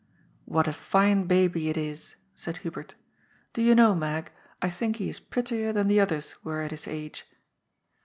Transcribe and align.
What 0.45 0.67
a 0.67 0.73
fine 0.73 1.27
baby 1.27 1.69
it 1.69 1.77
is," 1.77 2.15
said 2.33 2.57
Hubert." 2.65 2.95
Do 3.53 3.61
you 3.61 3.75
know, 3.75 3.93
Mag, 3.93 4.31
I 4.59 4.67
think 4.71 4.95
he 4.95 5.11
is 5.11 5.19
prettier 5.19 5.71
than 5.71 5.85
the 5.87 5.99
others 5.99 6.43
were 6.43 6.63
at 6.63 6.71
his 6.71 6.87
age." 6.87 7.25